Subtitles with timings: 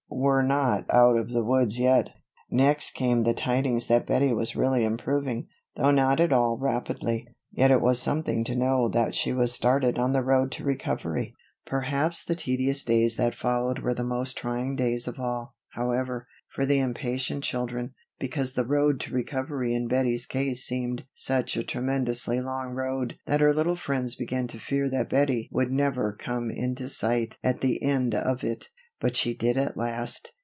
[0.13, 2.09] We're not out of the woods yet."
[2.51, 7.71] Next came the tidings that Bettie was really improving, though not at all rapidly; yet
[7.71, 11.33] it was something to know that she was started on the road to recovery.
[11.65, 16.67] Perhaps the tedious days that followed were the most trying days of all, however, for
[16.67, 22.41] the impatient children; because the "road to recovery" in Bettie's case seemed such a tremendously
[22.41, 26.89] long road that her little friends began to fear that Bettie would never come into
[26.89, 30.31] sight at the end of it, but she did at last.